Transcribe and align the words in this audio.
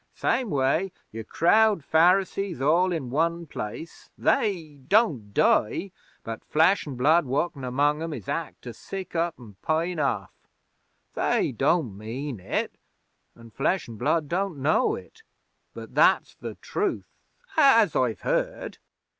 Same 0.15 0.49
way, 0.49 0.91
you 1.11 1.23
crowd 1.23 1.83
Pharisees 1.83 2.59
all 2.59 2.91
in 2.91 3.11
one 3.11 3.45
place 3.45 4.09
they 4.17 4.79
don't 4.87 5.31
die, 5.31 5.91
but 6.23 6.43
Flesh 6.43 6.87
an' 6.87 6.95
Blood 6.95 7.27
walkin' 7.27 7.63
among 7.63 8.01
'em 8.01 8.11
is 8.11 8.27
apt 8.27 8.63
to 8.63 8.73
sick 8.73 9.15
up 9.15 9.35
an' 9.37 9.57
pine 9.61 9.99
off. 9.99 10.33
They 11.13 11.51
don't 11.51 11.95
mean 11.95 12.39
it, 12.39 12.79
an' 13.35 13.51
Flesh 13.51 13.87
an' 13.87 13.97
Blood 13.97 14.27
don't 14.27 14.57
know 14.57 14.95
it, 14.95 15.21
but 15.75 15.93
that's 15.93 16.33
the 16.33 16.55
truth 16.55 17.05
as 17.55 17.95
I've 17.95 18.21
heard. 18.21 18.79